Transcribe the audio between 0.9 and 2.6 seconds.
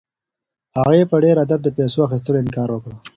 په ډېر ادب د پیسو له اخیستلو